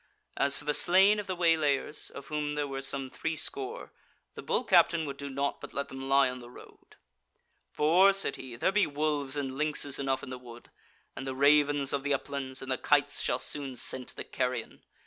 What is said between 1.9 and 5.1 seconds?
of whom there were some threescore, the Bull captain